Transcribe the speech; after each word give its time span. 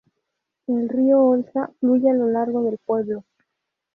El 0.65 0.89
Río 0.89 1.19
Olza 1.23 1.69
fluye 1.79 2.09
a 2.09 2.15
lo 2.15 2.25
largo 2.27 2.63
del 2.63 2.79
pueblo. 2.79 3.23